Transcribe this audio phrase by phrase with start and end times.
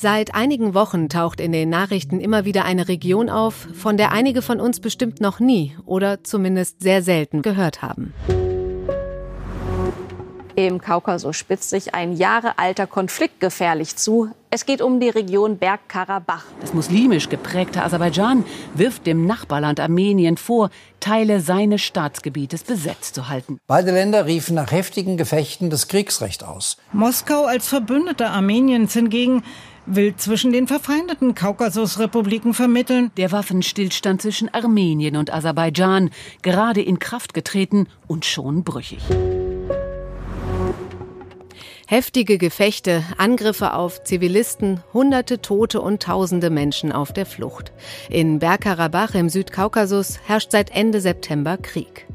[0.00, 4.42] Seit einigen Wochen taucht in den Nachrichten immer wieder eine Region auf, von der einige
[4.42, 8.14] von uns bestimmt noch nie oder zumindest sehr selten gehört haben.
[10.54, 14.30] Im Kaukasus spitzt sich ein jahrealter Konflikt gefährlich zu.
[14.50, 16.44] Es geht um die Region Bergkarabach.
[16.62, 18.44] Das muslimisch geprägte Aserbaidschan
[18.74, 20.70] wirft dem Nachbarland Armenien vor,
[21.00, 23.58] Teile seines Staatsgebietes besetzt zu halten.
[23.66, 26.78] Beide Länder riefen nach heftigen Gefechten das Kriegsrecht aus.
[26.92, 29.42] Moskau als Verbündeter Armeniens hingegen
[29.84, 33.10] will zwischen den verfeindeten Kaukasusrepubliken vermitteln.
[33.18, 36.08] Der Waffenstillstand zwischen Armenien und Aserbaidschan
[36.40, 39.00] gerade in Kraft getreten und schon brüchig.
[41.90, 47.72] Heftige Gefechte, Angriffe auf Zivilisten, hunderte Tote und tausende Menschen auf der Flucht.
[48.10, 52.06] In Bergkarabach im Südkaukasus herrscht seit Ende September Krieg.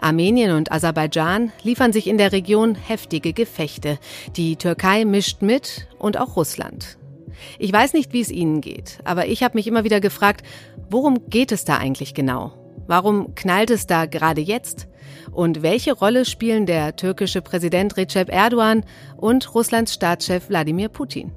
[0.00, 4.00] Armenien und Aserbaidschan liefern sich in der Region heftige Gefechte.
[4.34, 6.98] Die Türkei mischt mit und auch Russland.
[7.60, 10.44] Ich weiß nicht, wie es Ihnen geht, aber ich habe mich immer wieder gefragt,
[10.90, 12.54] worum geht es da eigentlich genau?
[12.88, 14.88] Warum knallt es da gerade jetzt?
[15.36, 18.84] Und welche Rolle spielen der türkische Präsident Recep Erdogan
[19.18, 21.30] und Russlands Staatschef Wladimir Putin?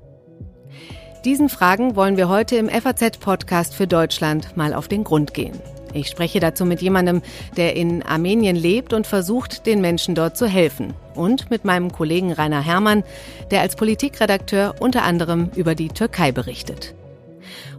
[1.26, 5.60] Diesen Fragen wollen wir heute im FAZ-Podcast für Deutschland mal auf den Grund gehen.
[5.92, 7.22] Ich spreche dazu mit jemandem,
[7.58, 10.94] der in Armenien lebt und versucht, den Menschen dort zu helfen.
[11.14, 13.04] Und mit meinem Kollegen Rainer Herrmann,
[13.52, 16.96] der als Politikredakteur unter anderem über die Türkei berichtet.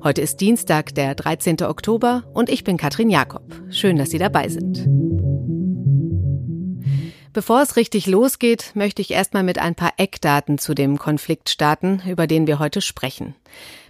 [0.05, 1.63] Heute ist Dienstag, der 13.
[1.63, 3.45] Oktober und ich bin Katrin Jakob.
[3.71, 4.87] Schön, dass Sie dabei sind.
[7.33, 12.03] Bevor es richtig losgeht, möchte ich erstmal mit ein paar Eckdaten zu dem Konflikt starten,
[12.09, 13.37] über den wir heute sprechen.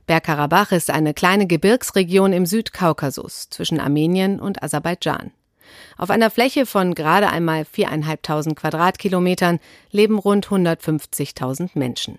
[0.06, 5.30] Bergkarabach ist eine kleine Gebirgsregion im Südkaukasus zwischen Armenien und Aserbaidschan.
[5.96, 9.58] Auf einer Fläche von gerade einmal viereinhalbtausend Quadratkilometern
[9.90, 12.18] leben rund 150.000 Menschen.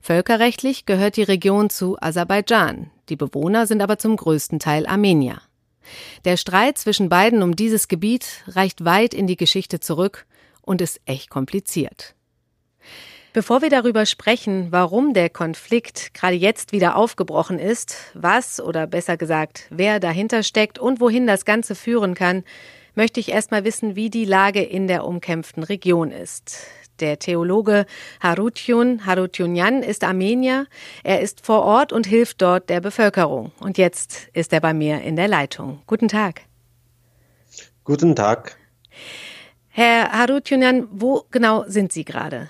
[0.00, 5.40] Völkerrechtlich gehört die Region zu Aserbaidschan, die Bewohner sind aber zum größten Teil Armenier.
[6.24, 10.26] Der Streit zwischen beiden um dieses Gebiet reicht weit in die Geschichte zurück
[10.68, 12.14] und ist echt kompliziert.
[13.32, 19.16] Bevor wir darüber sprechen, warum der Konflikt gerade jetzt wieder aufgebrochen ist, was oder besser
[19.16, 22.44] gesagt, wer dahinter steckt und wohin das Ganze führen kann,
[22.94, 26.66] möchte ich erstmal wissen, wie die Lage in der umkämpften Region ist.
[27.00, 27.86] Der Theologe
[28.20, 30.66] Harutyun Harutyunyan ist Armenier.
[31.04, 33.52] Er ist vor Ort und hilft dort der Bevölkerung.
[33.60, 35.80] Und jetzt ist er bei mir in der Leitung.
[35.86, 36.42] Guten Tag.
[37.84, 38.58] Guten Tag.
[39.78, 42.48] Herr Harutyunyan, wo genau sind Sie gerade?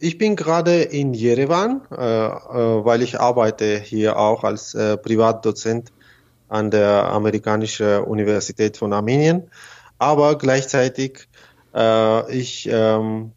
[0.00, 5.92] Ich bin gerade in Jerewan, äh, äh, weil ich arbeite hier auch als äh, Privatdozent
[6.48, 9.48] an der amerikanischen Universität von Armenien.
[9.98, 11.28] Aber gleichzeitig
[11.72, 13.30] äh, ich ähm,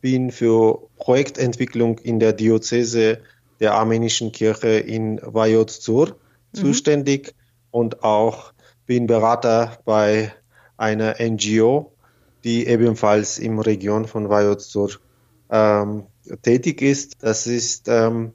[0.00, 3.18] bin für Projektentwicklung in der Diözese
[3.60, 6.58] der armenischen Kirche in Vajotzur mhm.
[6.58, 7.32] zuständig
[7.70, 8.54] und auch
[8.86, 10.32] bin Berater bei
[10.82, 11.92] einer NGO,
[12.44, 14.90] die ebenfalls im Region von Vajotzur
[15.48, 16.04] ähm,
[16.42, 17.22] tätig ist.
[17.22, 18.32] Das ist ähm,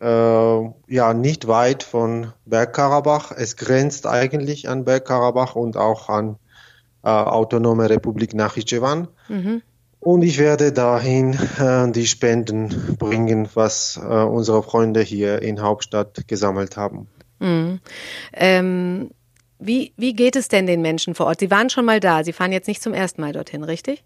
[0.00, 3.32] äh, ja nicht weit von Bergkarabach.
[3.32, 6.36] Es grenzt eigentlich an Bergkarabach und auch an
[7.02, 9.08] äh, Autonome Republik Nachitschewan.
[9.28, 9.62] Mhm.
[9.98, 16.26] Und ich werde dahin äh, die Spenden bringen, was äh, unsere Freunde hier in Hauptstadt
[16.26, 17.08] gesammelt haben.
[17.40, 17.80] Mhm.
[18.32, 19.10] Ähm,
[19.60, 21.40] wie, wie geht es denn den Menschen vor Ort?
[21.40, 22.24] Sie waren schon mal da.
[22.24, 24.02] Sie fahren jetzt nicht zum ersten Mal dorthin, richtig?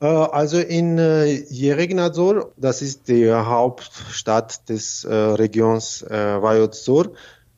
[0.00, 7.10] Äh, also in äh, Yeregnadzor, das ist die Hauptstadt des äh, Regions äh, Vajotzor,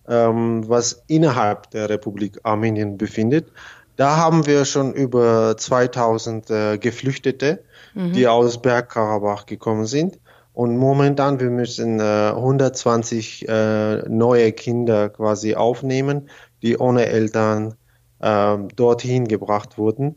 [0.08, 3.52] ähm, was innerhalb der Republik Armenien befindet.
[3.96, 7.62] Da haben wir schon über 2000 äh, Geflüchtete,
[7.94, 8.14] mhm.
[8.14, 10.18] die aus Bergkarabach gekommen sind.
[10.52, 16.28] Und momentan, wir müssen äh, 120 äh, neue Kinder quasi aufnehmen,
[16.62, 17.74] die ohne Eltern
[18.20, 20.16] äh, dorthin gebracht wurden.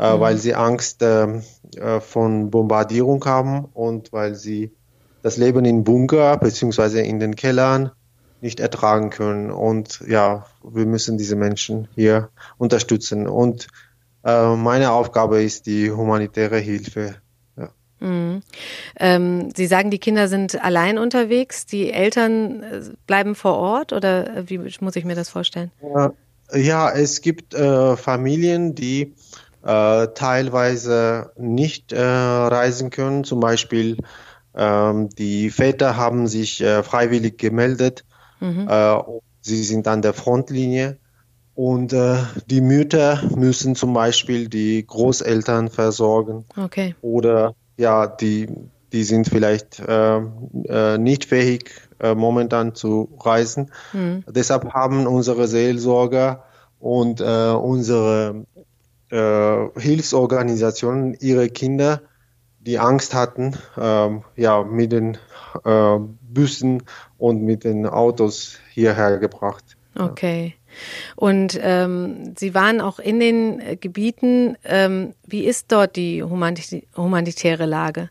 [0.00, 0.20] Äh, mhm.
[0.20, 1.42] weil sie Angst ähm,
[1.76, 4.72] äh, von Bombardierung haben und weil sie
[5.22, 7.90] das Leben in Bunker beziehungsweise in den Kellern
[8.40, 9.50] nicht ertragen können.
[9.50, 13.26] Und ja, wir müssen diese Menschen hier unterstützen.
[13.26, 13.68] Und
[14.24, 17.16] äh, meine Aufgabe ist die humanitäre Hilfe.
[18.00, 18.42] Mhm.
[18.98, 24.44] Ähm, sie sagen, die Kinder sind allein unterwegs, die Eltern äh, bleiben vor Ort oder
[24.46, 25.70] wie muss ich mir das vorstellen?
[26.52, 29.14] Ja, es gibt äh, Familien, die
[29.62, 33.24] äh, teilweise nicht äh, reisen können.
[33.24, 33.98] Zum Beispiel
[34.54, 38.04] ähm, die Väter haben sich äh, freiwillig gemeldet.
[38.40, 38.66] Mhm.
[38.68, 38.96] Äh,
[39.42, 40.98] sie sind an der Frontlinie
[41.54, 46.46] Und äh, die Mütter müssen zum Beispiel die Großeltern versorgen.
[46.56, 46.94] Okay.
[47.02, 48.48] Oder ja, die,
[48.92, 53.72] die sind vielleicht äh, äh, nicht fähig, äh, momentan zu reisen.
[53.92, 54.22] Mhm.
[54.28, 56.44] Deshalb haben unsere Seelsorger
[56.78, 58.44] und äh, unsere
[59.10, 62.02] äh, Hilfsorganisationen ihre Kinder,
[62.60, 65.16] die Angst hatten, ähm, ja, mit den
[65.64, 66.82] äh, Bussen
[67.16, 69.78] und mit den Autos hierher gebracht.
[69.98, 70.54] Okay.
[71.16, 74.56] Und ähm, Sie waren auch in den äh, Gebieten.
[74.64, 78.10] Ähm, wie ist dort die humanit humanitäre Lage?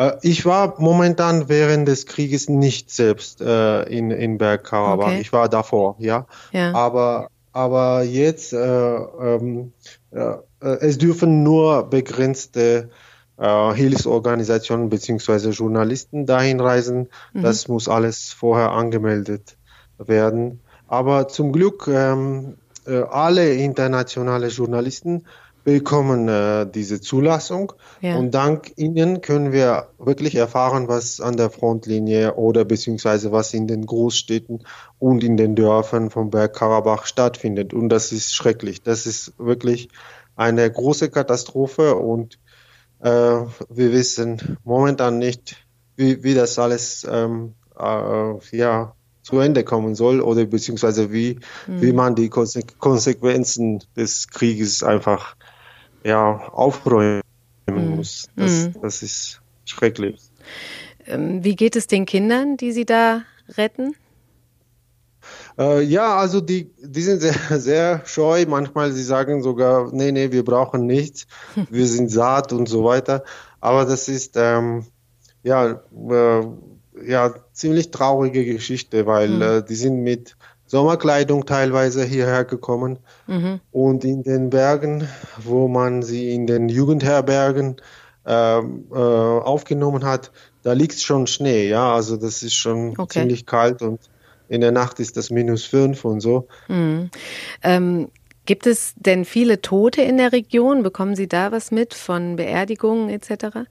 [0.00, 5.08] Äh, ich war momentan während des Krieges nicht selbst äh, in, in Bergkarabach.
[5.08, 5.20] Okay.
[5.20, 6.26] Ich war davor, ja.
[6.52, 6.72] ja.
[6.72, 9.72] Aber, aber jetzt, äh, ähm,
[10.10, 12.90] äh, es dürfen nur begrenzte
[13.42, 17.08] Hilfsorganisationen beziehungsweise Journalisten dahin reisen.
[17.32, 17.42] Mhm.
[17.42, 19.56] Das muss alles vorher angemeldet
[19.96, 20.60] werden.
[20.90, 25.24] Aber zum Glück ähm, äh, alle internationale Journalisten
[25.62, 28.16] bekommen äh, diese Zulassung ja.
[28.16, 33.68] und dank ihnen können wir wirklich erfahren, was an der Frontlinie oder beziehungsweise was in
[33.68, 34.64] den Großstädten
[34.98, 38.82] und in den Dörfern vom Bergkarabach stattfindet und das ist schrecklich.
[38.82, 39.90] Das ist wirklich
[40.34, 42.40] eine große Katastrophe und
[42.98, 45.56] äh, wir wissen momentan nicht,
[45.94, 48.96] wie, wie das alles ähm, äh, ja
[49.30, 51.82] zu Ende kommen soll oder beziehungsweise wie, mhm.
[51.82, 55.36] wie man die Konsequenzen des Krieges einfach
[56.04, 57.22] ja, aufräumen
[57.66, 57.96] mhm.
[57.96, 58.28] muss.
[58.36, 58.74] Das, mhm.
[58.82, 60.20] das ist schrecklich.
[61.06, 63.22] Ähm, wie geht es den Kindern, die Sie da
[63.56, 63.94] retten?
[65.58, 68.46] Äh, ja, also die, die sind sehr, sehr scheu.
[68.48, 71.26] Manchmal sie sagen sogar, nee, nee, wir brauchen nichts,
[71.70, 73.24] wir sind satt und so weiter.
[73.60, 74.86] Aber das ist ähm,
[75.42, 76.46] ja äh,
[77.06, 79.42] ja, ziemlich traurige Geschichte, weil mhm.
[79.42, 80.36] äh, die sind mit
[80.66, 83.60] Sommerkleidung teilweise hierher gekommen mhm.
[83.72, 85.08] und in den Bergen,
[85.38, 87.76] wo man sie in den Jugendherbergen
[88.24, 88.62] äh, äh,
[88.94, 90.30] aufgenommen hat,
[90.62, 93.20] da liegt schon Schnee, ja, also das ist schon okay.
[93.20, 94.00] ziemlich kalt und
[94.48, 96.46] in der Nacht ist das minus fünf und so.
[96.68, 97.10] Mhm.
[97.62, 98.08] Ähm,
[98.46, 100.82] gibt es denn viele Tote in der Region?
[100.82, 103.66] Bekommen Sie da was mit von Beerdigungen etc.?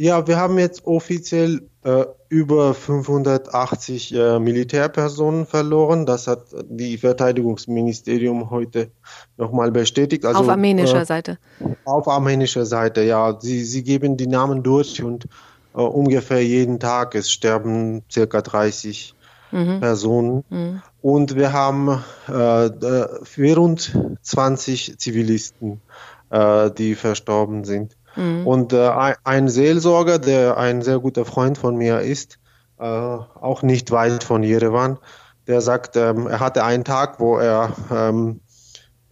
[0.00, 6.06] Ja, wir haben jetzt offiziell äh, über 580 äh, Militärpersonen verloren.
[6.06, 8.92] Das hat die Verteidigungsministerium heute
[9.36, 10.24] nochmal bestätigt.
[10.24, 11.36] Also, auf armenischer äh, Seite.
[11.84, 13.36] Auf armenischer Seite, ja.
[13.40, 15.26] Sie, sie geben die Namen durch und
[15.74, 19.14] äh, ungefähr jeden Tag es sterben circa 30
[19.52, 19.80] mhm.
[19.80, 20.44] Personen.
[20.48, 20.80] Mhm.
[21.02, 25.82] Und wir haben 24 äh, Zivilisten,
[26.30, 27.98] äh, die verstorben sind.
[28.16, 28.46] Mhm.
[28.46, 32.38] Und äh, ein Seelsorger, der ein sehr guter Freund von mir ist,
[32.78, 34.98] äh, auch nicht weit von Jerewan,
[35.46, 38.40] der sagt, ähm, er hatte einen Tag, wo er ähm,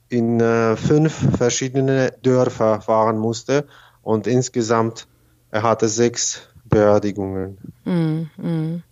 [0.09, 3.67] in äh, fünf verschiedene Dörfer fahren musste
[4.03, 5.06] und insgesamt
[5.50, 7.59] er hatte sechs Beerdigungen.
[7.85, 8.31] Mhm.
[8.37, 8.83] mhm.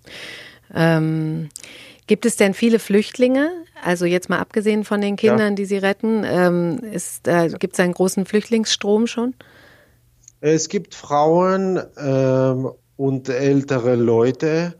[0.74, 1.48] Ähm,
[2.06, 3.50] gibt es denn viele Flüchtlinge?
[3.82, 5.54] Also jetzt mal abgesehen von den Kindern, ja.
[5.54, 6.80] die Sie retten, ähm,
[7.24, 9.34] äh, gibt es einen großen Flüchtlingsstrom schon?
[10.40, 14.74] Es gibt Frauen ähm, und ältere Leute,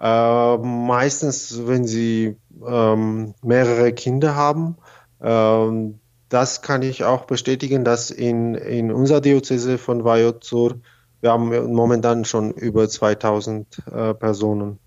[0.00, 2.36] äh, meistens wenn sie
[2.66, 4.76] ähm, mehrere Kinder haben.
[5.20, 5.98] Ähm,
[6.28, 10.80] das kann ich auch bestätigen, dass in, in unserer Diözese von Vajozur
[11.24, 14.78] wir haben momentan schon über 2000 äh, Personen.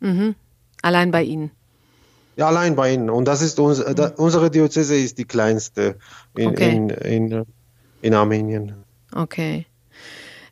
[0.00, 0.34] Mhm.
[0.82, 1.50] Allein bei Ihnen?
[2.36, 3.08] Ja, allein bei Ihnen.
[3.08, 3.94] Und das ist uns, mhm.
[3.94, 5.96] da, unsere Diözese ist die kleinste
[6.36, 6.76] in, okay.
[6.76, 7.46] in, in,
[8.02, 8.84] in Armenien.
[9.14, 9.66] Okay.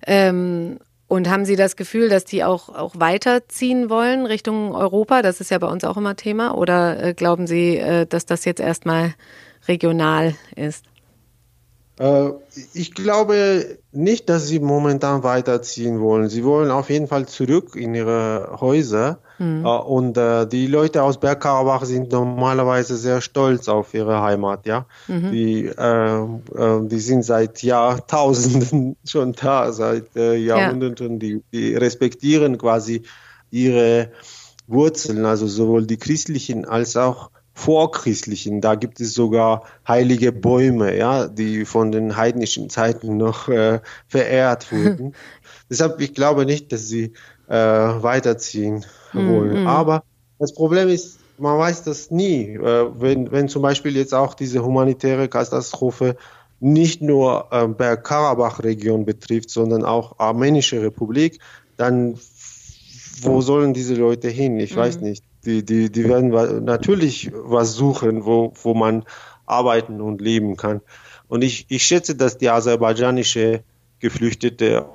[0.06, 5.22] Ähm, und haben Sie das Gefühl, dass die auch, auch weiterziehen wollen Richtung Europa?
[5.22, 6.56] Das ist ja bei uns auch immer Thema.
[6.56, 9.14] Oder äh, glauben Sie, äh, dass das jetzt erstmal
[9.68, 10.84] regional ist?
[11.98, 12.30] Äh,
[12.75, 16.28] ich glaube nicht, dass sie momentan weiterziehen wollen.
[16.28, 19.20] Sie wollen auf jeden Fall zurück in ihre Häuser.
[19.38, 19.66] Mhm.
[19.66, 24.87] Und äh, die Leute aus Bergkarabach sind normalerweise sehr stolz auf ihre Heimat, ja.
[25.09, 25.31] Mhm.
[25.31, 31.12] Die, äh, äh, die sind seit Jahrtausenden schon da, seit äh, Jahrhunderten.
[31.12, 31.19] Ja.
[31.19, 33.02] Die, die respektieren quasi
[33.50, 34.11] ihre
[34.66, 38.61] Wurzeln, also sowohl die christlichen als auch vorchristlichen.
[38.61, 44.71] Da gibt es sogar heilige Bäume, ja, die von den heidnischen Zeiten noch äh, verehrt
[44.71, 45.14] wurden.
[45.71, 47.14] Deshalb, ich glaube nicht, dass sie
[47.49, 49.65] äh, weiterziehen wollen.
[49.65, 50.05] Mm, Aber
[50.38, 52.55] das Problem ist, man weiß das nie.
[52.55, 56.17] Äh, wenn, wenn zum Beispiel jetzt auch diese humanitäre Katastrophe
[56.61, 61.41] nicht nur äh, Bergkarabach-Region betrifft, sondern auch Armenische Republik,
[61.76, 62.19] dann
[63.23, 64.59] wo sollen diese Leute hin?
[64.59, 64.81] Ich mhm.
[64.81, 65.25] weiß nicht.
[65.45, 69.05] Die, die, die werden natürlich was suchen, wo, wo man
[69.47, 70.81] arbeiten und leben kann.
[71.29, 73.62] Und ich, ich schätze, dass die aserbaidschanische
[74.00, 74.87] Geflüchtete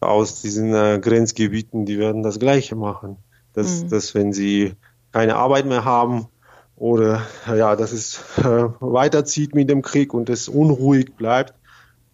[0.00, 3.16] aus diesen äh, Grenzgebieten, die werden das Gleiche machen.
[3.52, 3.88] Dass, mhm.
[3.88, 4.74] dass wenn sie
[5.12, 6.28] keine Arbeit mehr haben
[6.76, 8.42] oder ja, dass es äh,
[8.80, 11.54] weiterzieht mit dem Krieg und es unruhig bleibt,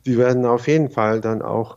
[0.06, 1.76] die werden auf jeden Fall dann auch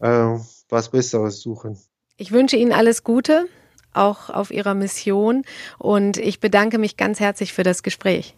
[0.00, 0.36] äh,
[0.68, 1.78] was Besseres suchen.
[2.16, 3.46] Ich wünsche Ihnen alles Gute,
[3.94, 5.44] auch auf Ihrer Mission
[5.78, 8.34] und ich bedanke mich ganz herzlich für das Gespräch.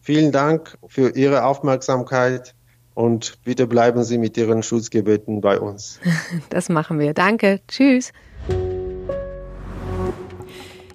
[0.00, 2.55] Vielen Dank für Ihre Aufmerksamkeit
[2.96, 6.00] und bitte bleiben Sie mit Ihren Schutzgebeten bei uns.
[6.48, 7.12] Das machen wir.
[7.12, 7.60] Danke.
[7.68, 8.12] Tschüss.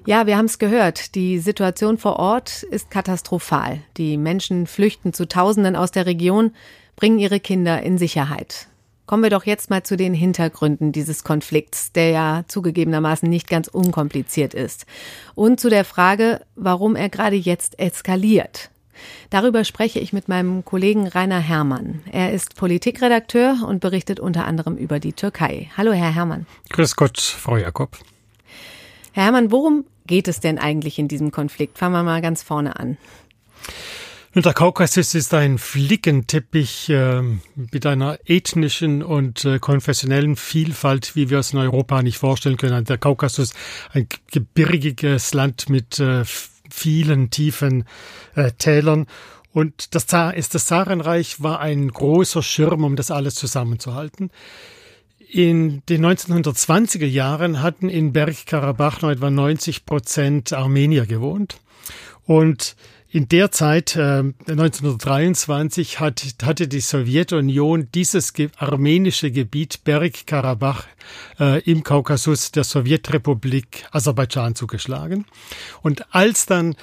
[0.07, 1.13] Ja, wir haben es gehört.
[1.13, 3.81] Die Situation vor Ort ist katastrophal.
[3.97, 6.55] Die Menschen flüchten zu Tausenden aus der Region,
[6.95, 8.67] bringen ihre Kinder in Sicherheit.
[9.05, 13.67] Kommen wir doch jetzt mal zu den Hintergründen dieses Konflikts, der ja zugegebenermaßen nicht ganz
[13.67, 14.87] unkompliziert ist.
[15.35, 18.71] Und zu der Frage, warum er gerade jetzt eskaliert.
[19.29, 22.01] Darüber spreche ich mit meinem Kollegen Rainer Herrmann.
[22.11, 25.69] Er ist Politikredakteur und berichtet unter anderem über die Türkei.
[25.77, 26.45] Hallo, Herr Herrmann.
[26.69, 27.97] Grüß Gott, Frau Jakob.
[29.13, 31.77] Herr Herrmann, worum geht es denn eigentlich in diesem Konflikt?
[31.77, 32.97] Fangen wir mal ganz vorne an.
[34.33, 37.21] Der Kaukasus ist ein Flickenteppich äh,
[37.53, 42.85] mit einer ethnischen und äh, konfessionellen Vielfalt, wie wir es in Europa nicht vorstellen können.
[42.85, 43.53] Der Kaukasus,
[43.91, 46.23] ein gebirgiges Land mit äh,
[46.71, 47.85] vielen tiefen
[48.35, 49.07] äh, Tälern.
[49.53, 54.31] Und das, ist das Zarenreich war ein großer Schirm, um das alles zusammenzuhalten.
[55.27, 61.59] In den 1920er Jahren hatten in Bergkarabach noch etwa 90 Prozent Armenier gewohnt.
[62.25, 62.75] Und
[63.13, 70.85] in der Zeit, äh, 1923, hat, hatte die Sowjetunion dieses ge armenische Gebiet Bergkarabach
[71.37, 75.25] äh, im Kaukasus der Sowjetrepublik Aserbaidschan zugeschlagen.
[75.81, 76.75] Und als dann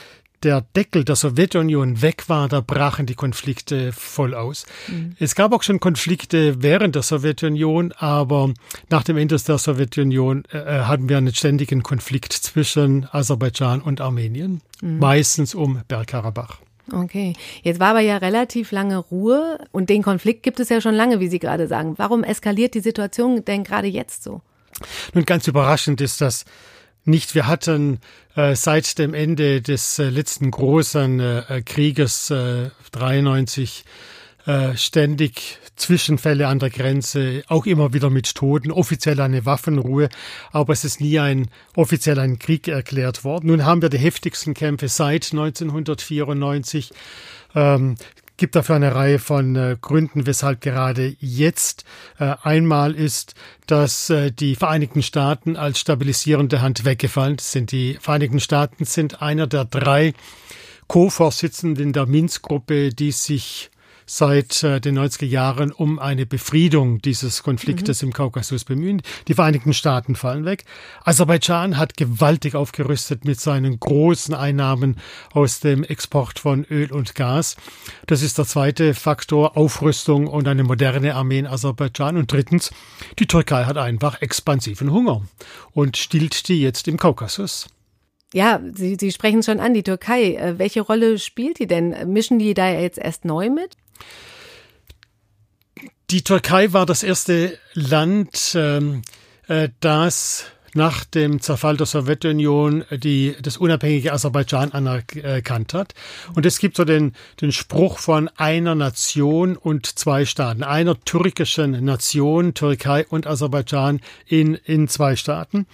[0.42, 4.66] der Deckel der Sowjetunion weg war, da brachen die Konflikte voll aus.
[4.88, 5.16] Mhm.
[5.18, 8.52] Es gab auch schon Konflikte während der Sowjetunion, aber
[8.88, 14.00] nach dem Ende der Sowjetunion äh, äh, hatten wir einen ständigen Konflikt zwischen Aserbaidschan und
[14.00, 14.98] Armenien, mhm.
[14.98, 16.58] meistens um Bergkarabach.
[16.92, 20.94] Okay, jetzt war aber ja relativ lange Ruhe und den Konflikt gibt es ja schon
[20.94, 21.94] lange, wie Sie gerade sagen.
[21.98, 24.40] Warum eskaliert die Situation denn gerade jetzt so?
[25.12, 26.44] Nun, ganz überraschend ist das
[27.08, 27.34] nicht.
[27.34, 27.98] Wir hatten
[28.36, 33.84] äh, seit dem Ende des äh, letzten großen äh, Krieges äh, 93
[34.46, 40.08] äh, ständig Zwischenfälle an der Grenze, auch immer wieder mit Toten, offiziell eine Waffenruhe,
[40.50, 43.48] aber es ist nie ein offiziell ein Krieg erklärt worden.
[43.48, 46.90] Nun haben wir die heftigsten Kämpfe seit 1994.
[47.54, 47.96] Ähm,
[48.38, 51.84] gibt dafür eine Reihe von äh, Gründen, weshalb gerade jetzt
[52.18, 53.34] äh, einmal ist,
[53.66, 57.72] dass äh, die Vereinigten Staaten als stabilisierende Hand weggefallen sind.
[57.72, 60.14] Die Vereinigten Staaten sind einer der drei
[60.86, 63.70] Co-Vorsitzenden der Minsk-Gruppe, die sich
[64.08, 68.08] seit äh, den 90er Jahren um eine Befriedung dieses Konfliktes mhm.
[68.08, 69.02] im Kaukasus bemühen.
[69.28, 70.64] Die Vereinigten Staaten fallen weg.
[71.04, 74.96] Aserbaidschan hat gewaltig aufgerüstet mit seinen großen Einnahmen
[75.32, 77.56] aus dem Export von Öl und Gas.
[78.06, 82.16] Das ist der zweite Faktor, Aufrüstung und eine moderne Armee in Aserbaidschan.
[82.16, 82.70] Und drittens,
[83.18, 85.22] die Türkei hat einfach expansiven Hunger
[85.72, 87.68] und stillt die jetzt im Kaukasus.
[88.34, 90.34] Ja, Sie, Sie sprechen schon an, die Türkei.
[90.34, 91.94] Äh, welche Rolle spielt die denn?
[92.12, 93.76] Mischen die da jetzt erst neu mit?
[96.10, 99.02] Die Türkei war das erste Land, ähm,
[99.46, 105.94] äh, das nach dem Zerfall der Sowjetunion die, das unabhängige Aserbaidschan anerkannt hat.
[106.34, 111.84] Und es gibt so den, den Spruch von einer Nation und zwei Staaten, einer türkischen
[111.84, 115.66] Nation, Türkei und Aserbaidschan in, in zwei Staaten.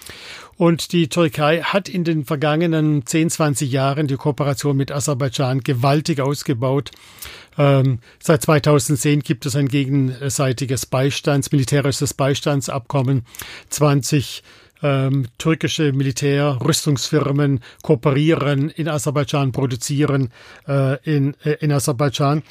[0.56, 6.20] Und die Türkei hat in den vergangenen 10, 20 Jahren die Kooperation mit Aserbaidschan gewaltig
[6.20, 6.92] ausgebaut.
[7.56, 13.24] Ähm, seit 2010 gibt es ein gegenseitiges Beistands, militärisches Beistandsabkommen.
[13.70, 14.42] 20
[14.84, 20.30] ähm, türkische Militärrüstungsfirmen kooperieren in Aserbaidschan, produzieren
[20.68, 22.42] äh, in, äh, in Aserbaidschan.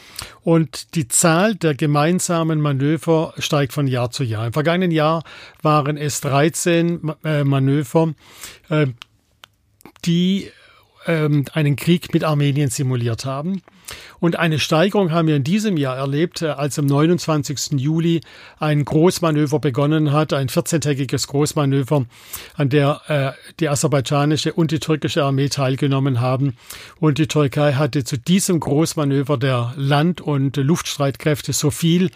[0.41, 4.47] Und die Zahl der gemeinsamen Manöver steigt von Jahr zu Jahr.
[4.47, 5.23] Im vergangenen Jahr
[5.61, 8.13] waren es 13 äh, Manöver,
[8.69, 8.87] äh,
[10.05, 10.49] die
[11.07, 13.61] ähm, einen Krieg mit Armenien simuliert haben.
[14.19, 17.79] Und eine Steigerung haben wir in diesem Jahr erlebt, äh, als am 29.
[17.79, 18.21] Juli
[18.57, 22.05] ein Großmanöver begonnen hat, ein 14-tägiges Großmanöver,
[22.55, 26.55] an der äh, die aserbaidschanische und die türkische Armee teilgenommen haben.
[26.99, 32.09] Und die Türkei hatte zu diesem Großmanöver der Land- und Luftstreitkräfte so viel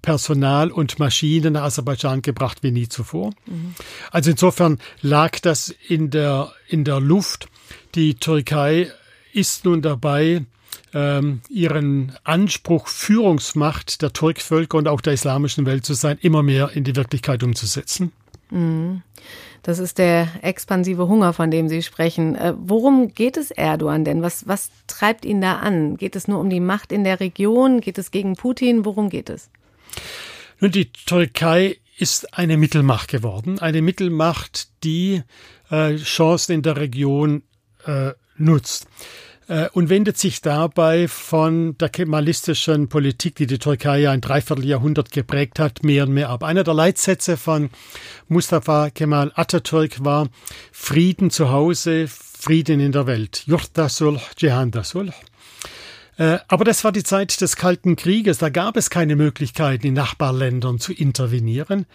[0.00, 3.32] Personal und Maschinen nach Aserbaidschan gebracht wie nie zuvor.
[3.46, 3.74] Mhm.
[4.12, 7.48] Also insofern lag das in der, in der Luft.
[7.96, 8.92] Die Türkei
[9.32, 10.44] ist nun dabei,
[10.92, 16.72] ähm, ihren Anspruch, Führungsmacht der Turkvölker und auch der islamischen Welt zu sein, immer mehr
[16.74, 18.12] in die Wirklichkeit umzusetzen.
[18.50, 19.00] Mhm.
[19.62, 22.36] Das ist der expansive Hunger, von dem Sie sprechen.
[22.36, 24.20] Äh, worum geht es Erdogan denn?
[24.20, 25.96] Was, was treibt ihn da an?
[25.96, 27.80] Geht es nur um die Macht in der Region?
[27.80, 28.84] Geht es gegen Putin?
[28.84, 29.48] Worum geht es?
[30.60, 33.58] Nun, die Türkei ist eine Mittelmacht geworden.
[33.58, 35.22] Eine Mittelmacht, die
[35.70, 37.42] äh, Chancen in der Region
[37.86, 38.86] äh, nutzt.
[39.48, 45.12] Äh, und wendet sich dabei von der kemalistischen Politik, die die Türkei ja ein Dreivierteljahrhundert
[45.12, 46.42] geprägt hat, mehr und mehr ab.
[46.42, 47.70] Einer der Leitsätze von
[48.28, 50.28] Mustafa Kemal Atatürk war
[50.72, 53.44] Frieden zu Hause, Frieden in der Welt.
[53.46, 55.12] Yurta sulh, Jihanda sulh.
[56.18, 58.38] Äh, aber das war die Zeit des Kalten Krieges.
[58.38, 61.86] Da gab es keine Möglichkeit, in Nachbarländern zu intervenieren.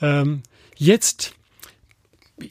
[0.00, 0.42] Ähm,
[0.76, 1.34] jetzt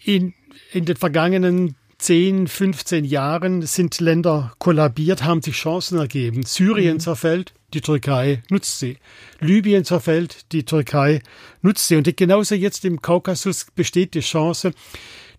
[0.03, 0.33] in,
[0.71, 6.43] in den vergangenen 10, 15 Jahren sind Länder kollabiert, haben sich Chancen ergeben.
[6.43, 6.99] Syrien mhm.
[6.99, 8.99] zerfällt, die Türkei nutzt sie.
[9.39, 11.23] Libyen zerfällt, die Türkei
[11.63, 11.95] nutzt sie.
[11.95, 14.73] Und genauso jetzt im Kaukasus besteht die Chance,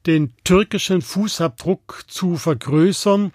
[0.07, 3.31] den türkischen Fußabdruck zu vergrößern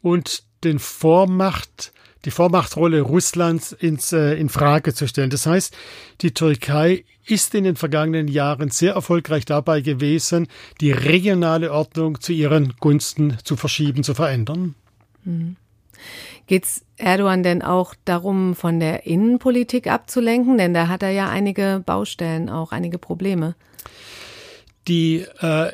[0.00, 1.92] und den Vormacht
[2.24, 5.30] die Vormachtsrolle Russlands ins, äh, in Frage zu stellen.
[5.30, 5.76] Das heißt,
[6.22, 10.48] die Türkei ist in den vergangenen Jahren sehr erfolgreich dabei gewesen,
[10.80, 14.74] die regionale Ordnung zu ihren Gunsten zu verschieben, zu verändern.
[15.24, 15.56] Mhm.
[16.46, 20.58] Geht es Erdogan denn auch darum, von der Innenpolitik abzulenken?
[20.58, 23.56] Denn da hat er ja einige Baustellen, auch einige Probleme.
[24.86, 25.72] Die äh,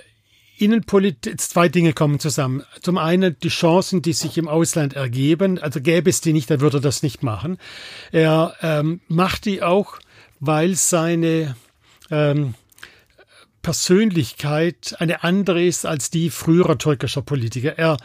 [0.59, 2.63] Innenpolitik, zwei Dinge kommen zusammen.
[2.81, 5.59] Zum einen die Chancen, die sich im Ausland ergeben.
[5.59, 7.59] Also gäbe es die nicht, dann würde er das nicht machen.
[8.13, 9.99] Er ähm, macht die auch,
[10.41, 11.57] weil seine
[12.11, 12.55] ähm,
[13.63, 17.79] Persönlichkeit eine andere ist als die früherer türkischer Politiker.
[17.79, 17.97] Er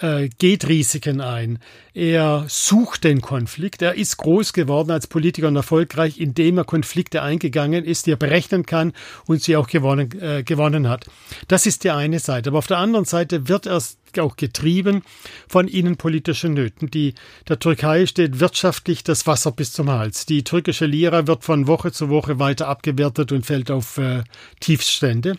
[0.00, 1.58] äh, geht Risiken ein.
[1.94, 3.82] Er sucht den Konflikt.
[3.82, 8.16] Er ist groß geworden als Politiker und erfolgreich, indem er Konflikte eingegangen ist, die er
[8.16, 8.92] berechnen kann
[9.26, 11.06] und sie auch gewonnen, äh, gewonnen hat.
[11.48, 12.50] Das ist die eine Seite.
[12.50, 13.80] Aber auf der anderen Seite wird er
[14.18, 15.02] auch getrieben
[15.48, 16.90] von innenpolitischen Nöten.
[16.90, 17.14] Die,
[17.48, 20.26] der Türkei steht wirtschaftlich das Wasser bis zum Hals.
[20.26, 24.22] Die türkische Lira wird von Woche zu Woche weiter abgewertet und fällt auf äh,
[24.60, 25.36] Tiefststände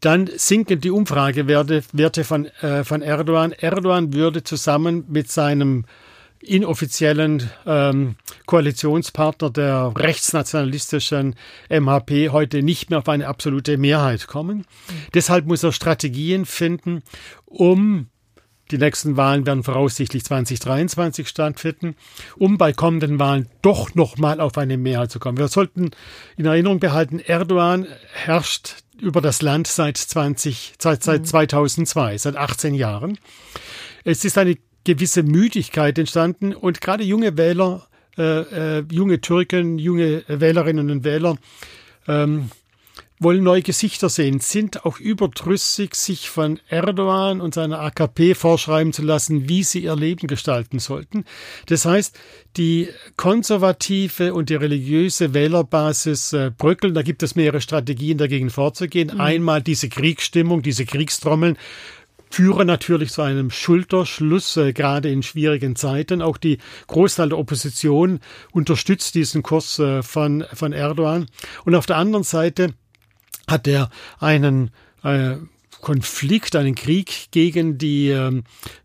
[0.00, 3.52] dann sinken die Umfragewerte Werte von, äh, von Erdogan.
[3.52, 5.84] Erdogan würde zusammen mit seinem
[6.40, 11.34] inoffiziellen ähm, Koalitionspartner der rechtsnationalistischen
[11.68, 14.64] MHP heute nicht mehr auf eine absolute Mehrheit kommen.
[15.14, 17.02] Deshalb muss er Strategien finden,
[17.46, 18.08] um
[18.70, 21.94] die nächsten Wahlen werden voraussichtlich 2023 stattfinden,
[22.36, 25.38] um bei kommenden Wahlen doch nochmal auf eine Mehrheit zu kommen.
[25.38, 25.92] Wir sollten
[26.36, 31.26] in Erinnerung behalten, Erdogan herrscht über das Land seit 20, seit, seit mhm.
[31.26, 33.18] 2002, seit 18 Jahren.
[34.04, 40.24] Es ist eine gewisse Müdigkeit entstanden und gerade junge Wähler, äh, äh, junge Türken, junge
[40.28, 41.36] Wählerinnen und Wähler
[42.08, 42.50] ähm,
[43.18, 49.02] wollen neue Gesichter sehen, sind auch überdrüssig, sich von Erdogan und seiner AKP vorschreiben zu
[49.02, 51.24] lassen, wie sie ihr Leben gestalten sollten.
[51.66, 52.18] Das heißt,
[52.56, 56.94] die konservative und die religiöse Wählerbasis äh, bröckeln.
[56.94, 59.12] Da gibt es mehrere Strategien, dagegen vorzugehen.
[59.14, 59.20] Mhm.
[59.20, 61.56] Einmal diese Kriegsstimmung, diese Kriegstrommeln
[62.30, 66.22] führen natürlich zu einem Schulterschluss, äh, gerade in schwierigen Zeiten.
[66.22, 68.20] Auch die Großteil der Opposition
[68.52, 71.26] unterstützt diesen Kurs äh, von, von Erdogan.
[71.64, 72.74] Und auf der anderen Seite
[73.48, 74.70] hat er einen
[75.02, 75.36] äh,
[75.80, 78.44] Konflikt, einen Krieg gegen die ähm,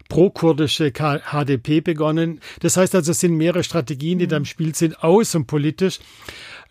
[0.10, 2.42] pro-kurdische HDP begonnen.
[2.60, 6.00] Das heißt also, es sind mehrere Strategien, die da im Spiel sind, außenpolitisch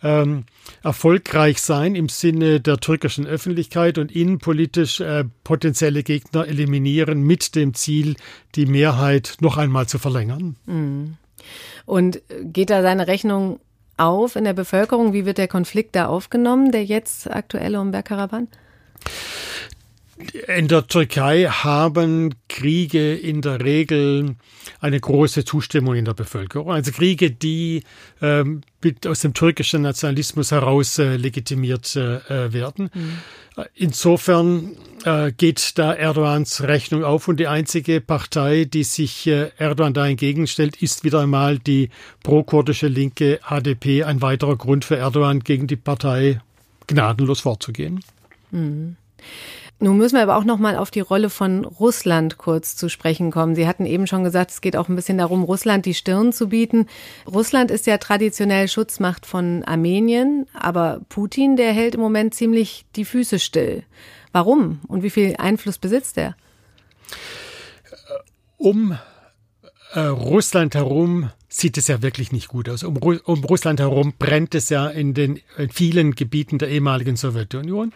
[0.02, 0.44] ähm,
[0.82, 7.74] erfolgreich sein im Sinne der türkischen Öffentlichkeit und innenpolitisch äh, potenzielle Gegner eliminieren mit dem
[7.74, 8.16] Ziel,
[8.54, 10.56] die Mehrheit noch einmal zu verlängern.
[10.66, 11.16] Mhm.
[11.86, 13.60] Und geht da seine Rechnung
[14.00, 15.12] auf in der Bevölkerung?
[15.12, 18.48] Wie wird der Konflikt da aufgenommen, der jetzt aktuelle um Bergkarawan?
[20.48, 24.36] In der Türkei haben Kriege in der Regel
[24.80, 26.70] eine große Zustimmung in der Bevölkerung.
[26.70, 27.82] Also Kriege, die
[28.20, 28.60] ähm,
[29.06, 32.90] aus dem türkischen Nationalismus heraus äh, legitimiert äh, werden.
[32.92, 33.18] Mhm.
[33.74, 39.94] Insofern äh, geht da Erdogans Rechnung auf und die einzige Partei, die sich äh, Erdogan
[39.94, 41.90] da entgegenstellt, ist wieder einmal die
[42.22, 44.04] pro-kurdische linke HDP.
[44.04, 46.40] Ein weiterer Grund für Erdogan, gegen die Partei
[46.86, 48.00] gnadenlos vorzugehen.
[48.50, 48.96] Mhm.
[49.82, 53.30] Nun müssen wir aber auch noch mal auf die Rolle von Russland kurz zu sprechen
[53.30, 53.54] kommen.
[53.54, 56.50] Sie hatten eben schon gesagt, es geht auch ein bisschen darum, Russland die Stirn zu
[56.50, 56.86] bieten.
[57.26, 63.06] Russland ist ja traditionell Schutzmacht von Armenien, aber Putin, der hält im Moment ziemlich die
[63.06, 63.84] Füße still.
[64.32, 66.36] Warum und wie viel Einfluss besitzt er?
[68.58, 68.98] Um
[69.94, 72.82] äh, Russland herum sieht es ja wirklich nicht gut aus.
[72.82, 77.94] Um, um Russland herum brennt es ja in den in vielen Gebieten der ehemaligen Sowjetunion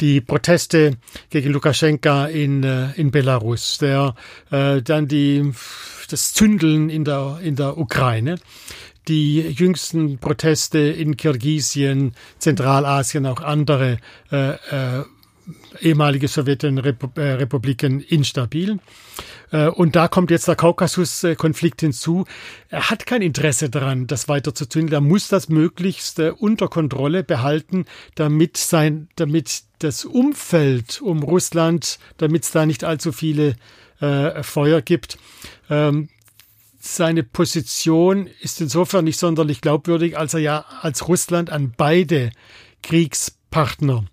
[0.00, 0.96] die Proteste
[1.30, 4.14] gegen Lukaschenka in, äh, in Belarus, der,
[4.50, 5.52] äh, dann die,
[6.08, 8.36] das Zündeln in der, in der Ukraine,
[9.08, 13.98] die jüngsten Proteste in Kirgisien, Zentralasien, auch andere
[14.30, 15.04] äh, äh,
[15.80, 18.78] ehemalige Sowjetrepubliken instabil.
[19.50, 22.24] Äh, und da kommt jetzt der Kaukasus-Konflikt hinzu.
[22.68, 24.90] Er hat kein Interesse daran, das weiter zu tun.
[24.90, 27.84] Er muss das möglichst äh, unter Kontrolle behalten,
[28.14, 33.56] damit sein, damit das Umfeld um Russland, damit es da nicht allzu viele
[34.00, 35.18] äh, Feuer gibt.
[35.68, 36.08] Ähm,
[36.82, 42.30] seine Position ist insofern nicht sonderlich glaubwürdig, als er ja als Russland an beide
[42.82, 44.06] Kriegspartner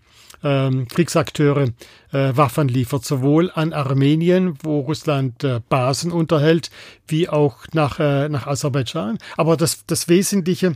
[0.43, 1.69] ähm, Kriegsakteure
[2.11, 6.69] äh, Waffen liefert, sowohl an Armenien, wo Russland äh, Basen unterhält,
[7.07, 9.17] wie auch nach, äh, nach Aserbaidschan.
[9.35, 10.73] Aber das, das Wesentliche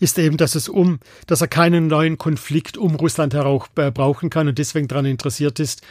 [0.00, 4.30] ist eben, dass es um, dass er keinen neuen Konflikt um Russland herum äh, brauchen
[4.30, 5.82] kann und deswegen daran interessiert ist,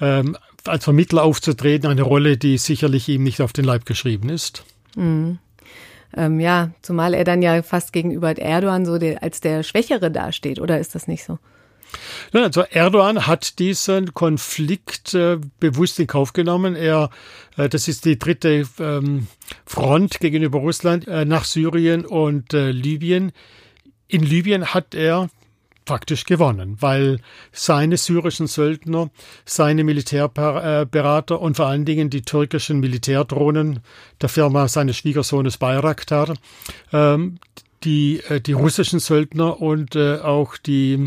[0.00, 4.64] ähm, als Vermittler aufzutreten, eine Rolle, die sicherlich ihm nicht auf den Leib geschrieben ist.
[4.96, 5.38] Mhm.
[6.16, 10.60] Ähm, ja, zumal er dann ja fast gegenüber Erdogan so der, als der Schwächere dasteht,
[10.60, 11.38] oder ist das nicht so?
[12.32, 16.74] Also Erdogan hat diesen Konflikt äh, bewusst in Kauf genommen.
[16.74, 17.10] Er,
[17.56, 19.28] äh, das ist die dritte ähm,
[19.66, 23.32] Front gegenüber Russland äh, nach Syrien und äh, Libyen.
[24.08, 25.28] In Libyen hat er
[25.86, 27.20] faktisch gewonnen, weil
[27.52, 29.10] seine syrischen Söldner,
[29.44, 33.80] seine Militärberater und vor allen Dingen die türkischen Militärdrohnen
[34.20, 36.34] der Firma seines Schwiegersohnes Bayraktar,
[36.92, 37.38] ähm,
[37.84, 41.06] die, äh, die russischen Söldner und äh, auch die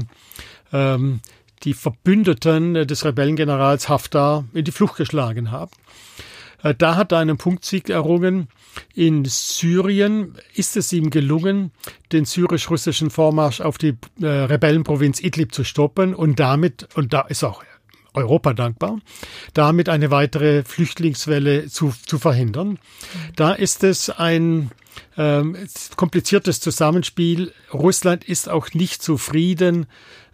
[0.73, 1.21] ähm,
[1.63, 5.71] die Verbündeten des Rebellengenerals Haftar in die Flucht geschlagen haben.
[6.63, 8.47] Äh, da hat er einen Punktsieg errungen.
[8.93, 11.71] In Syrien ist es ihm gelungen,
[12.11, 17.43] den syrisch-russischen Vormarsch auf die äh, Rebellenprovinz Idlib zu stoppen und damit, und da ist
[17.43, 17.63] auch
[18.17, 18.99] Europa dankbar,
[19.53, 22.79] damit eine weitere Flüchtlingswelle zu, zu verhindern.
[23.35, 24.71] Da ist es ein
[25.17, 25.55] ähm,
[25.95, 27.53] kompliziertes Zusammenspiel.
[27.73, 29.85] Russland ist auch nicht zufrieden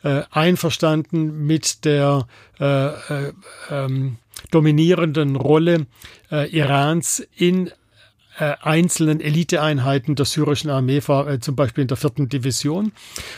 [0.03, 2.27] äh, einverstanden mit der
[2.59, 3.33] äh, äh,
[3.69, 4.17] ähm,
[4.51, 5.85] dominierenden Rolle
[6.31, 7.71] äh, Irans in
[8.39, 12.91] äh, einzelnen Eliteeinheiten der syrischen Armee, äh, zum Beispiel in der vierten Division.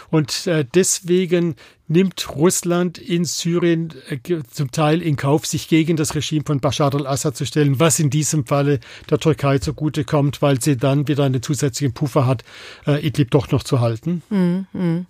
[0.10, 1.56] Und äh, deswegen
[1.88, 6.94] nimmt Russland in Syrien äh, zum Teil in Kauf, sich gegen das Regime von Bashar
[6.96, 8.80] al-Assad zu stellen, was in diesem Falle
[9.10, 12.44] der Türkei zugutekommt, weil sie dann wieder einen zusätzlichen Puffer hat,
[12.88, 14.22] äh, Idlib doch noch zu halten.
[14.32, 15.06] -hmm.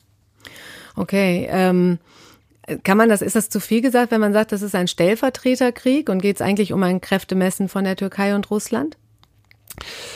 [0.95, 1.47] Okay.
[1.49, 1.99] Ähm
[2.83, 6.09] kann man das, ist das zu viel gesagt, wenn man sagt, das ist ein Stellvertreterkrieg
[6.09, 8.97] und geht es eigentlich um ein Kräftemessen von der Türkei und Russland?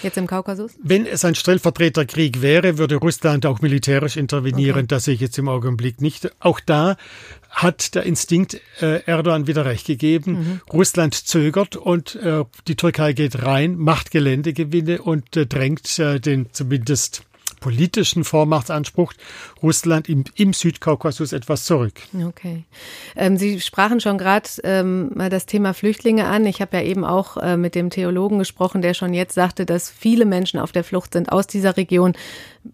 [0.04, 0.72] Jetzt im Kaukasus?
[0.82, 4.80] Wenn es ein Stellvertreterkrieg wäre, würde Russland auch militärisch intervenieren.
[4.80, 4.88] Okay.
[4.88, 6.32] Das sehe ich jetzt im Augenblick nicht.
[6.40, 6.98] Auch da
[7.50, 10.32] hat der Instinkt äh, Erdogan wieder recht gegeben.
[10.32, 10.62] Mhm.
[10.72, 16.48] Russland zögert und äh, die Türkei geht rein, macht Geländegewinne und äh, drängt äh, den
[16.52, 17.24] zumindest
[17.60, 19.14] politischen Vormachtsanspruch
[19.62, 21.94] Russland im, im Südkaukasus etwas zurück.
[22.26, 22.64] Okay.
[23.16, 26.46] Ähm, Sie sprachen schon gerade ähm, mal das Thema Flüchtlinge an.
[26.46, 29.90] Ich habe ja eben auch äh, mit dem Theologen gesprochen, der schon jetzt sagte, dass
[29.90, 32.14] viele Menschen auf der Flucht sind aus dieser Region.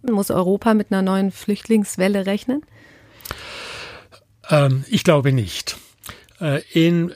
[0.01, 2.61] Muss Europa mit einer neuen Flüchtlingswelle rechnen?
[4.49, 5.77] Ähm, ich glaube nicht.
[6.39, 7.13] Äh, in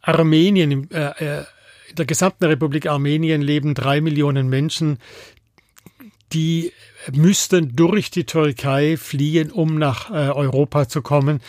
[0.00, 1.44] Armenien, äh, äh,
[1.88, 4.98] in der gesamten Republik Armenien leben drei Millionen Menschen,
[6.32, 6.72] die
[7.12, 11.40] müssten durch die Türkei fliehen, um nach äh, Europa zu kommen.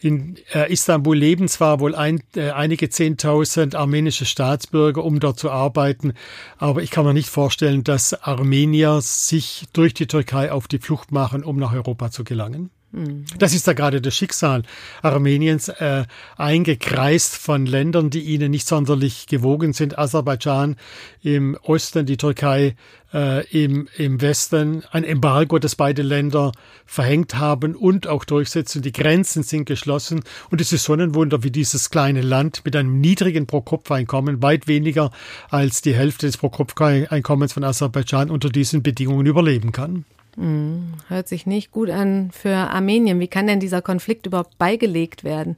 [0.00, 5.50] In äh, Istanbul leben zwar wohl ein, äh, einige Zehntausend armenische Staatsbürger, um dort zu
[5.50, 6.12] arbeiten,
[6.58, 11.12] aber ich kann mir nicht vorstellen, dass Armenier sich durch die Türkei auf die Flucht
[11.12, 12.70] machen, um nach Europa zu gelangen.
[12.92, 14.64] Das ist ja gerade das Schicksal
[15.02, 16.04] Armeniens, äh,
[16.36, 19.96] eingekreist von Ländern, die ihnen nicht sonderlich gewogen sind.
[19.96, 20.74] Aserbaidschan
[21.22, 22.74] im Osten, die Türkei
[23.14, 24.82] äh, im, im Westen.
[24.90, 26.50] Ein Embargo, das beide Länder
[26.84, 28.82] verhängt haben und auch durchsetzen.
[28.82, 30.22] Die Grenzen sind geschlossen.
[30.50, 34.66] Und es ist so ein Wunder, wie dieses kleine Land mit einem niedrigen Pro-Kopf-Einkommen, weit
[34.66, 35.12] weniger
[35.48, 40.04] als die Hälfte des Pro-Kopf-Einkommens von Aserbaidschan, unter diesen Bedingungen überleben kann.
[40.40, 43.20] Hm, hört sich nicht gut an für Armenien.
[43.20, 45.56] Wie kann denn dieser Konflikt überhaupt beigelegt werden?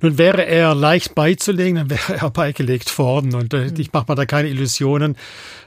[0.00, 3.34] Nun wäre er leicht beizulegen, dann wäre er beigelegt worden.
[3.34, 5.16] Und äh, ich mache mir da keine Illusionen.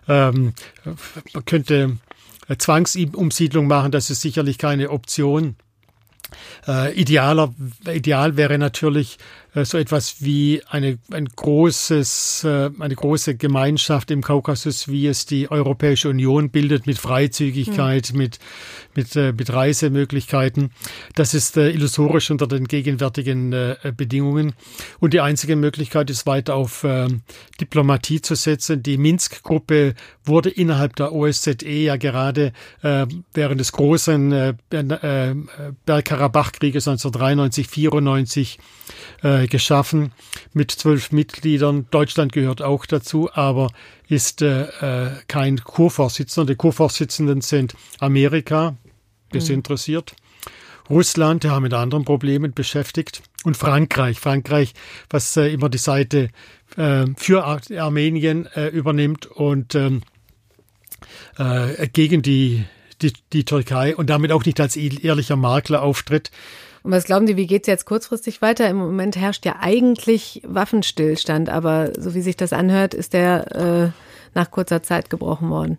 [0.07, 0.53] Ähm,
[1.33, 1.97] man könnte
[2.57, 5.57] Zwangsumsiedlung machen, das ist sicherlich keine Option.
[6.65, 7.53] Äh, idealer,
[7.93, 9.17] ideal wäre natürlich
[9.55, 15.51] so etwas wie eine, ein großes, äh, eine große Gemeinschaft im Kaukasus, wie es die
[15.51, 18.17] Europäische Union bildet, mit Freizügigkeit, mhm.
[18.17, 18.39] mit,
[18.95, 20.71] mit, äh, mit Reisemöglichkeiten.
[21.15, 24.53] Das ist äh, illusorisch unter den gegenwärtigen äh, Bedingungen.
[24.99, 27.07] Und die einzige Möglichkeit ist weiter auf äh,
[27.61, 28.81] Diplomatie zu setzen.
[28.81, 29.93] Die Minsk-Gruppe
[30.25, 35.35] wurde innerhalb der OSZE ja gerade äh, während des großen äh, äh,
[35.85, 38.59] Bergkarabach-Krieges 1993, 94
[39.43, 40.11] äh, geschaffen
[40.53, 41.87] mit zwölf Mitgliedern.
[41.91, 43.69] Deutschland gehört auch dazu, aber
[44.07, 46.53] ist äh, äh kein Kurvorsitzender.
[46.53, 48.75] Die Kurvorsitzenden sind Amerika,
[49.33, 50.13] desinteressiert.
[50.17, 50.23] Mhm.
[50.89, 53.21] Russland, der haben mit anderen Problemen beschäftigt.
[53.43, 54.73] Und Frankreich, Frankreich,
[55.09, 56.29] was äh, immer die Seite
[56.77, 60.01] äh, für Ar Armenien äh, übernimmt und ähm,
[61.37, 62.65] äh, gegen die,
[63.01, 66.31] die, die Türkei und damit auch nicht als ehrlicher Makler auftritt.
[66.83, 68.69] Und was glauben Sie, wie geht es jetzt kurzfristig weiter?
[68.69, 74.37] Im Moment herrscht ja eigentlich Waffenstillstand, aber so wie sich das anhört, ist der äh,
[74.37, 75.77] nach kurzer Zeit gebrochen worden.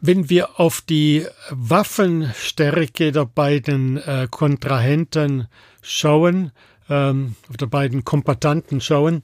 [0.00, 5.48] Wenn wir auf die Waffenstärke der beiden äh, Kontrahenten
[5.82, 6.52] schauen,
[6.88, 9.22] ähm, auf der beiden Kombatanten schauen,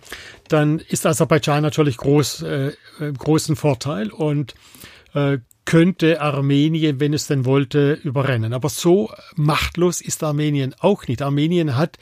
[0.49, 4.55] dann ist Aserbaidschan natürlich groß, äh, großen Vorteil und
[5.15, 5.39] äh,
[5.71, 8.55] könnte Armenien, wenn es denn wollte, überrennen.
[8.55, 11.23] Aber so machtlos ist Armenien auch nicht.
[11.23, 11.97] Armenien hat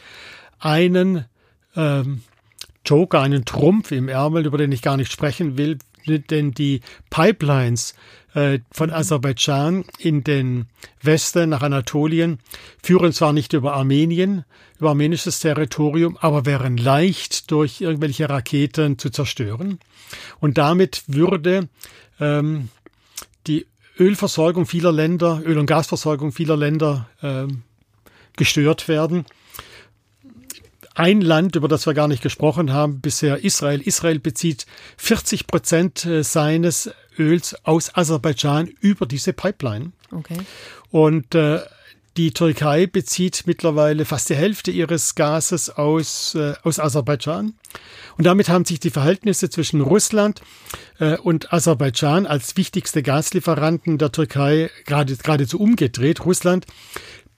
[0.59, 1.26] einen
[1.76, 2.22] ähm,
[2.87, 5.76] Joker, einen Trumpf im Ärmel, über den ich gar nicht sprechen will,
[6.07, 7.94] denn die Pipelines
[8.33, 10.68] äh, von Aserbaidschan in den
[11.02, 12.38] Westen nach Anatolien
[12.83, 14.46] führen zwar nicht über Armenien,
[14.78, 19.78] über armenisches Territorium, aber wären leicht durch irgendwelche Raketen zu zerstören.
[20.40, 21.68] Und damit würde
[22.18, 22.70] ähm,
[23.46, 23.66] die
[23.98, 27.46] Ölversorgung vieler Länder, Öl- und Gasversorgung vieler Länder äh,
[28.37, 29.24] gestört werden.
[30.94, 33.81] Ein Land, über das wir gar nicht gesprochen haben, bisher Israel.
[33.81, 39.92] Israel bezieht 40 Prozent äh, seines Öls aus Aserbaidschan über diese Pipeline.
[40.11, 40.38] Okay.
[40.90, 41.61] Und äh,
[42.18, 47.54] die Türkei bezieht mittlerweile fast die Hälfte ihres Gases aus, äh, aus Aserbaidschan.
[48.16, 50.42] Und damit haben sich die Verhältnisse zwischen Russland
[50.98, 56.24] äh, und Aserbaidschan als wichtigste Gaslieferanten der Türkei gerade, geradezu umgedreht.
[56.24, 56.66] Russland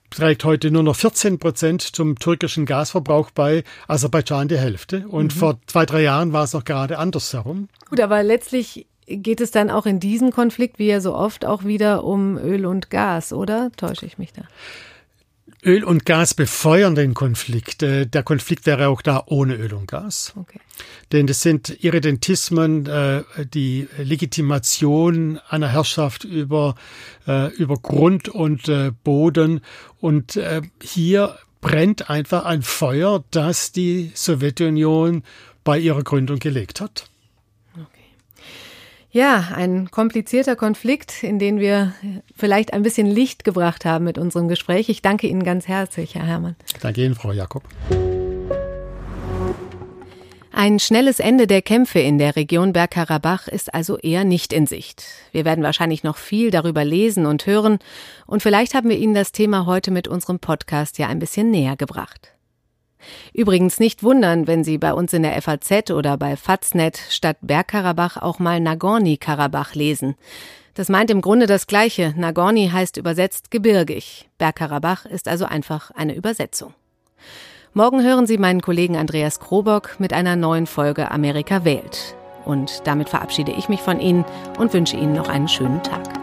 [0.09, 5.07] trägt heute nur noch 14 Prozent zum türkischen Gasverbrauch bei, Aserbaidschan die Hälfte.
[5.09, 5.39] Und mhm.
[5.39, 7.69] vor zwei, drei Jahren war es noch gerade andersherum.
[7.91, 8.87] Gut, aber letztlich
[9.17, 12.67] geht es dann auch in diesem Konflikt, wie ja so oft, auch wieder um Öl
[12.67, 13.71] und Gas, oder?
[13.77, 14.43] Täusche ich mich da?
[15.63, 17.83] Öl und Gas befeuern den Konflikt.
[17.83, 20.33] Äh, der Konflikt wäre auch da ohne Öl und Gas.
[20.37, 20.59] Okay.
[21.13, 26.77] Denn das sind Irredentismen, äh, die Legitimation einer Herrschaft über,
[27.27, 28.71] äh, über Grund und
[29.05, 29.61] Boden.
[30.01, 30.41] Und
[30.83, 35.25] hier brennt einfach ein Feuer, das die Sowjetunion
[35.63, 37.11] bei ihrer Gründung gelegt hat.
[39.13, 41.95] Ja, ein komplizierter Konflikt, in den wir
[42.37, 44.89] vielleicht ein bisschen Licht gebracht haben mit unserem Gespräch.
[44.89, 46.55] Ich danke Ihnen ganz herzlich, Herr Herrmann.
[46.81, 47.65] Danke Ihnen, Frau Jakob.
[50.53, 55.05] Ein schnelles Ende der Kämpfe in der Region Bergkarabach ist also eher nicht in Sicht.
[55.33, 57.79] Wir werden wahrscheinlich noch viel darüber lesen und hören
[58.27, 61.77] und vielleicht haben wir Ihnen das Thema heute mit unserem Podcast ja ein bisschen näher
[61.77, 62.33] gebracht.
[63.33, 68.17] Übrigens nicht wundern, wenn Sie bei uns in der FAZ oder bei Faznet statt Bergkarabach
[68.17, 70.17] auch mal Nagorny-Karabach lesen.
[70.75, 72.15] Das meint im Grunde das Gleiche.
[72.17, 74.29] Nagorny heißt übersetzt gebirgig.
[74.39, 76.75] Bergkarabach ist also einfach eine Übersetzung.
[77.73, 82.17] Morgen hören Sie meinen Kollegen Andreas Krobock mit einer neuen Folge Amerika wählt.
[82.45, 84.25] Und damit verabschiede ich mich von Ihnen
[84.59, 86.20] und wünsche Ihnen noch einen schönen Tag.